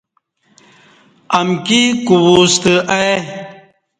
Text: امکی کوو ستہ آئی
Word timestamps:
امکی 1.39 1.83
کوو 2.05 2.35
ستہ 2.53 2.75
آئی 2.95 3.15